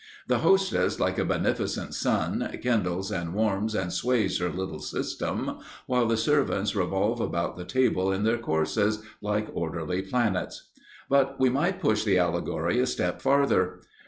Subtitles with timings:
[0.25, 6.07] The hostess, like a beneficent sun, kindles and warms and sways her little system, while
[6.07, 10.71] the servants revolve about the table in their courses, like orderly planets.
[11.07, 13.79] But we might push the allegory a step farther.